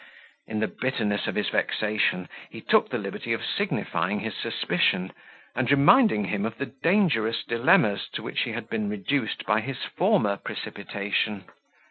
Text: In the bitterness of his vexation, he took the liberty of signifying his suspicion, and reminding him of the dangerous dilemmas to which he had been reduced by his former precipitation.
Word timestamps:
In 0.47 0.61
the 0.61 0.67
bitterness 0.67 1.27
of 1.27 1.35
his 1.35 1.49
vexation, 1.49 2.27
he 2.49 2.59
took 2.59 2.89
the 2.89 2.97
liberty 2.97 3.33
of 3.33 3.45
signifying 3.45 4.21
his 4.21 4.33
suspicion, 4.35 5.13
and 5.55 5.69
reminding 5.69 6.25
him 6.25 6.43
of 6.43 6.57
the 6.57 6.65
dangerous 6.65 7.43
dilemmas 7.43 8.09
to 8.13 8.23
which 8.23 8.41
he 8.41 8.53
had 8.53 8.67
been 8.67 8.89
reduced 8.89 9.45
by 9.45 9.61
his 9.61 9.77
former 9.83 10.37
precipitation. 10.37 11.43